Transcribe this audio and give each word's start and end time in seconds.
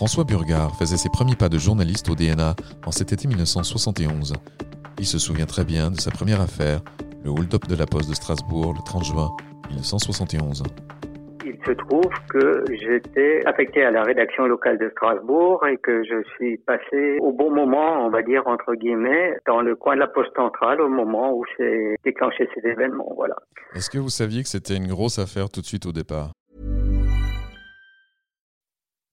François 0.00 0.24
Burgard 0.24 0.74
faisait 0.76 0.96
ses 0.96 1.10
premiers 1.10 1.36
pas 1.36 1.50
de 1.50 1.58
journaliste 1.58 2.08
au 2.08 2.14
DNA 2.14 2.54
en 2.86 2.90
cet 2.90 3.12
été 3.12 3.28
1971. 3.28 4.32
Il 4.98 5.04
se 5.04 5.18
souvient 5.18 5.44
très 5.44 5.62
bien 5.62 5.90
de 5.90 6.00
sa 6.00 6.10
première 6.10 6.40
affaire, 6.40 6.80
le 7.22 7.28
hold-up 7.28 7.68
de 7.68 7.76
la 7.76 7.84
Poste 7.84 8.08
de 8.08 8.14
Strasbourg 8.14 8.72
le 8.72 8.82
30 8.82 9.04
juin 9.04 9.28
1971. 9.68 10.62
Il 11.44 11.54
se 11.66 11.72
trouve 11.72 12.10
que 12.30 12.64
j'étais 12.70 13.42
affecté 13.44 13.84
à 13.84 13.90
la 13.90 14.02
rédaction 14.02 14.46
locale 14.46 14.78
de 14.78 14.88
Strasbourg 14.88 15.66
et 15.66 15.76
que 15.76 16.02
je 16.04 16.22
suis 16.34 16.56
passé 16.56 17.18
au 17.20 17.32
bon 17.32 17.54
moment, 17.54 18.06
on 18.06 18.08
va 18.08 18.22
dire 18.22 18.46
entre 18.46 18.72
guillemets, 18.76 19.36
dans 19.46 19.60
le 19.60 19.76
coin 19.76 19.96
de 19.96 20.00
la 20.00 20.08
poste 20.08 20.34
centrale 20.34 20.80
au 20.80 20.88
moment 20.88 21.34
où 21.34 21.44
s'est 21.58 21.96
déclenché 22.04 22.48
cet 22.54 22.64
événement. 22.64 23.12
Voilà. 23.16 23.36
Est-ce 23.74 23.90
que 23.90 23.98
vous 23.98 24.08
saviez 24.08 24.42
que 24.42 24.48
c'était 24.48 24.78
une 24.78 24.88
grosse 24.88 25.18
affaire 25.18 25.50
tout 25.50 25.60
de 25.60 25.66
suite 25.66 25.84
au 25.84 25.92
départ? 25.92 26.32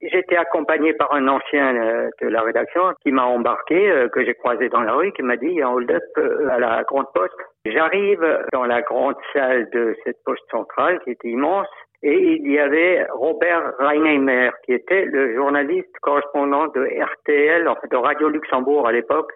J'étais 0.00 0.36
accompagné 0.36 0.92
par 0.92 1.12
un 1.12 1.26
ancien 1.26 1.74
euh, 1.74 2.08
de 2.22 2.28
la 2.28 2.42
rédaction 2.42 2.92
qui 3.02 3.10
m'a 3.10 3.24
embarqué, 3.24 3.90
euh, 3.90 4.08
que 4.08 4.24
j'ai 4.24 4.34
croisé 4.34 4.68
dans 4.68 4.82
la 4.82 4.92
rue, 4.92 5.10
qui 5.12 5.22
m'a 5.22 5.36
dit 5.36 5.46
il 5.46 5.56
y 5.56 5.62
a 5.62 5.66
un 5.66 5.72
hold-up 5.72 6.04
euh, 6.18 6.48
à 6.50 6.60
la 6.60 6.84
grande 6.84 7.06
poste. 7.12 7.34
J'arrive 7.64 8.24
dans 8.52 8.64
la 8.64 8.80
grande 8.82 9.16
salle 9.32 9.68
de 9.70 9.96
cette 10.04 10.22
poste 10.24 10.48
centrale 10.52 11.00
qui 11.00 11.10
était 11.10 11.28
immense 11.28 11.66
et 12.04 12.16
il 12.16 12.52
y 12.52 12.60
avait 12.60 13.08
Robert 13.10 13.74
Reinheimer 13.80 14.50
qui 14.64 14.72
était 14.72 15.04
le 15.04 15.34
journaliste 15.34 15.90
correspondant 16.00 16.68
de 16.68 16.84
RTL, 16.84 17.68
de 17.90 17.96
Radio 17.96 18.28
Luxembourg 18.28 18.86
à 18.86 18.92
l'époque, 18.92 19.32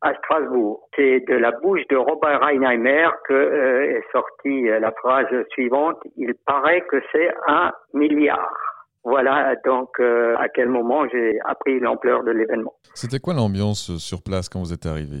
à 0.00 0.14
Strasbourg. 0.14 0.88
C'est 0.94 1.24
de 1.26 1.34
la 1.34 1.50
bouche 1.50 1.82
de 1.90 1.96
Robert 1.96 2.40
Reinheimer 2.40 3.08
que 3.26 3.96
est 3.96 4.12
sortie 4.12 4.68
la 4.68 4.92
phrase 4.92 5.26
suivante, 5.50 5.98
il 6.16 6.34
paraît 6.46 6.82
que 6.82 7.02
c'est 7.10 7.34
un 7.48 7.72
milliard. 7.94 8.73
Voilà 9.04 9.54
donc 9.64 9.90
euh, 10.00 10.34
à 10.38 10.48
quel 10.48 10.68
moment 10.68 11.06
j'ai 11.08 11.38
appris 11.44 11.78
l'ampleur 11.78 12.24
de 12.24 12.30
l'événement. 12.30 12.72
C'était 12.94 13.18
quoi 13.18 13.34
l'ambiance 13.34 13.96
sur 13.98 14.22
place 14.22 14.48
quand 14.48 14.60
vous 14.60 14.72
êtes 14.72 14.86
arrivé? 14.86 15.20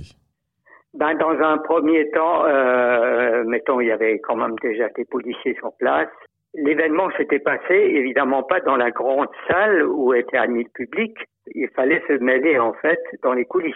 Ben, 0.94 1.14
Dans 1.14 1.38
un 1.38 1.58
premier 1.58 2.08
temps, 2.10 2.46
euh, 2.46 3.44
mettons, 3.44 3.80
il 3.80 3.88
y 3.88 3.92
avait 3.92 4.20
quand 4.20 4.36
même 4.36 4.54
déjà 4.62 4.88
des 4.90 5.04
policiers 5.04 5.54
sur 5.56 5.72
place. 5.76 6.08
L'événement 6.54 7.10
s'était 7.16 7.40
passé 7.40 7.74
évidemment 7.74 8.44
pas 8.44 8.60
dans 8.60 8.76
la 8.76 8.90
grande 8.90 9.28
salle 9.48 9.82
où 9.82 10.14
était 10.14 10.36
admis 10.36 10.62
le 10.62 10.70
public. 10.70 11.16
Il 11.54 11.68
fallait 11.74 12.02
se 12.06 12.12
mêler 12.22 12.58
en 12.58 12.72
fait 12.74 13.00
dans 13.22 13.32
les 13.32 13.44
coulisses 13.44 13.74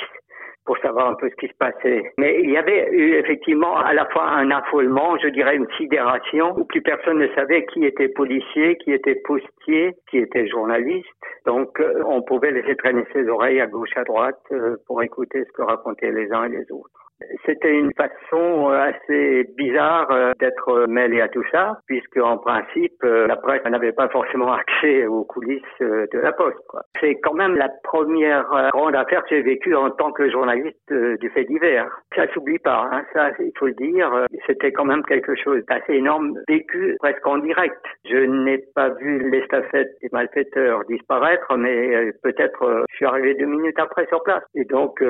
pour 0.69 0.77
savoir 0.81 1.09
un 1.09 1.15
peu 1.15 1.31
ce 1.31 1.35
qui 1.37 1.49
se 1.49 1.57
passait. 1.59 2.13
Mais 2.19 2.43
il 2.43 2.51
y 2.51 2.59
avait 2.59 2.91
eu 2.93 3.15
effectivement 3.15 3.79
à 3.79 3.95
la 3.95 4.05
fois 4.11 4.29
un 4.29 4.51
affolement, 4.51 5.17
je 5.17 5.29
dirais 5.29 5.57
une 5.57 5.67
sidération, 5.79 6.53
où 6.59 6.65
plus 6.67 6.83
personne 6.83 7.19
ne 7.21 7.29
savait 7.29 7.65
qui 7.73 7.87
était 7.87 8.09
policier, 8.09 8.77
qui 8.77 8.93
était 8.93 9.15
postier, 9.15 9.95
qui 10.11 10.19
était 10.19 10.47
journaliste. 10.47 11.09
Donc 11.47 11.81
euh, 11.81 12.03
on 12.05 12.21
pouvait 12.21 12.51
laisser 12.51 12.77
traîner 12.77 13.03
ses 13.15 13.27
oreilles 13.29 13.63
à 13.63 13.67
gauche, 13.67 13.97
à 13.97 14.05
droite 14.05 14.43
euh, 14.53 14.77
pour 14.87 15.03
écouter 15.03 15.43
ce 15.43 15.53
que 15.53 15.63
racontaient 15.63 16.13
les 16.13 16.31
uns 16.35 16.45
et 16.45 16.51
les 16.51 16.71
autres. 16.71 16.98
C'était 17.45 17.73
une 17.73 17.93
façon 17.95 18.71
euh, 18.71 18.91
assez 18.91 19.45
bizarre 19.57 20.11
euh, 20.11 20.33
d'être 20.39 20.87
mêlé 20.87 21.21
à 21.21 21.29
tout 21.29 21.43
ça, 21.51 21.79
puisque 21.87 22.17
en 22.19 22.39
principe, 22.39 22.93
euh, 23.03 23.27
la 23.27 23.37
presse 23.37 23.65
n'avait 23.65 23.93
pas 23.93 24.09
forcément 24.09 24.53
accès 24.55 25.07
aux 25.07 25.25
coulisses 25.25 25.63
de 25.81 26.19
la 26.19 26.33
Poste. 26.33 26.59
C'est 27.01 27.17
quand 27.17 27.35
même 27.35 27.57
la 27.57 27.69
première 27.83 28.47
grande 28.73 28.95
affaire 28.95 29.23
que 29.23 29.31
j'ai 29.31 29.43
vécue 29.43 29.75
en 29.75 29.91
tant 29.91 30.13
que 30.13 30.31
journaliste 30.31 30.93
du 30.93 31.31
fait 31.31 31.45
divers. 31.45 31.89
Ça 32.15 32.27
s'oublie 32.33 32.59
pas, 32.59 32.89
hein, 32.93 33.03
ça 33.13 33.31
il 33.41 33.53
faut 33.59 33.67
le 33.67 33.75
dire. 33.75 34.27
C'était 34.47 34.73
quand 34.73 34.85
même 34.85 35.03
quelque 35.05 35.35
chose 35.37 35.65
d'assez 35.69 35.95
énorme, 35.95 36.35
vécu 36.49 36.97
presque 36.99 37.27
en 37.27 37.39
direct. 37.39 37.85
Je 38.05 38.17
n'ai 38.17 38.59
pas 38.75 38.91
vu 38.91 39.31
l'estafette 39.31 39.91
des 40.03 40.09
malfaiteurs 40.13 40.85
disparaître, 40.89 41.57
mais 41.57 42.13
peut-être 42.23 42.85
je 42.91 42.97
suis 42.97 43.07
arrivé 43.07 43.35
deux 43.35 43.47
minutes 43.47 43.79
après 43.79 44.07
sur 44.07 44.23
place. 44.23 44.43
Et 44.55 44.65
donc 44.65 45.03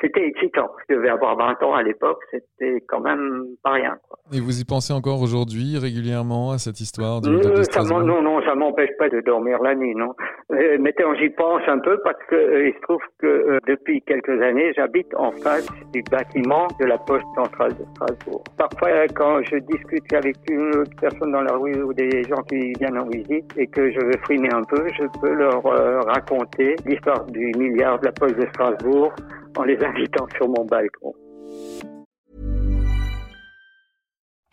c'était 0.00 0.26
excitant. 0.26 0.70
Je 0.88 0.96
devais 0.96 1.10
avoir 1.10 1.36
20 1.46 1.62
ans 1.62 1.74
à 1.74 1.82
l'époque, 1.82 2.18
c'était 2.30 2.82
quand 2.88 3.00
même 3.00 3.46
pas 3.62 3.72
rien. 3.72 3.96
Quoi. 4.08 4.18
Et 4.32 4.40
vous 4.40 4.60
y 4.60 4.64
pensez 4.64 4.92
encore 4.92 5.20
aujourd'hui 5.20 5.78
régulièrement 5.78 6.52
à 6.52 6.58
cette 6.58 6.80
histoire 6.80 7.20
du, 7.20 7.30
euh, 7.30 7.62
ça 7.64 7.82
Non, 7.82 8.22
non, 8.22 8.42
ça 8.42 8.54
m'empêche 8.54 8.90
pas 8.98 9.08
de 9.08 9.20
dormir 9.20 9.62
la 9.62 9.74
nuit, 9.74 9.94
non. 9.94 10.14
Euh, 10.52 10.76
mais 10.80 10.94
j'y 11.20 11.30
pense 11.30 11.62
un 11.66 11.78
peu 11.78 11.98
parce 12.04 12.18
que 12.28 12.34
euh, 12.34 12.68
il 12.68 12.74
se 12.74 12.80
trouve 12.80 13.00
que 13.18 13.26
euh, 13.26 13.58
depuis 13.66 14.00
quelques 14.02 14.40
années, 14.42 14.72
j'habite 14.74 15.14
en 15.16 15.32
face 15.32 15.66
du 15.92 16.02
bâtiment 16.10 16.66
de 16.80 16.86
la 16.86 16.98
poste 16.98 17.26
centrale 17.34 17.72
de 17.76 17.84
Strasbourg. 17.94 18.44
Parfois, 18.56 19.06
quand 19.14 19.42
je 19.42 19.56
discute 19.56 20.12
avec 20.12 20.36
une 20.50 20.68
autre 20.76 20.90
personne 21.00 21.32
dans 21.32 21.42
la 21.42 21.56
rue 21.56 21.82
ou 21.82 21.92
des 21.92 22.22
gens 22.24 22.42
qui 22.48 22.72
viennent 22.78 22.98
en 22.98 23.06
visite 23.06 23.50
et 23.56 23.66
que 23.66 23.90
je 23.90 24.00
veux 24.00 24.18
frimer 24.24 24.52
un 24.52 24.62
peu, 24.62 24.86
je 24.98 25.04
peux 25.20 25.32
leur 25.32 25.62
raconter 26.06 26.76
l'histoire 26.86 27.24
du 27.26 27.52
milliard 27.58 27.98
de 28.00 28.06
la 28.06 28.12
poste 28.12 28.36
de 28.36 28.46
Strasbourg 28.48 29.12
en 29.58 29.64
les 29.64 29.78
invitant 29.84 30.26
sur 30.36 30.48
mon 30.48 30.64
balcon. 30.64 31.14